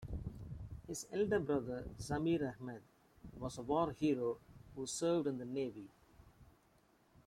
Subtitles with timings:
[0.87, 2.81] His elder brother, Zamir Ahmad,
[3.37, 4.39] was a war hero
[4.75, 5.91] who served in the Navy.